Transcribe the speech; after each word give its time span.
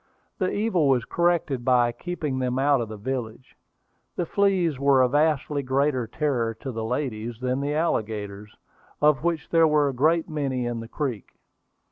The 0.39 0.49
evil 0.49 0.87
was 0.89 1.05
corrected 1.05 1.63
by 1.63 1.91
keeping 1.91 2.39
them 2.39 2.57
out 2.57 2.81
of 2.81 2.89
the 2.89 2.97
village. 2.97 3.55
The 4.15 4.25
fleas 4.25 4.79
were 4.79 5.03
a 5.03 5.07
vastly 5.07 5.61
greater 5.61 6.07
terror 6.07 6.55
to 6.55 6.71
the 6.71 6.83
ladies 6.83 7.39
than 7.39 7.61
the 7.61 7.75
alligators, 7.75 8.57
of 8.99 9.23
which 9.23 9.49
there 9.49 9.67
were 9.67 9.89
a 9.89 9.93
great 9.93 10.27
many 10.27 10.65
in 10.65 10.79
the 10.79 10.87
creek. 10.87 11.35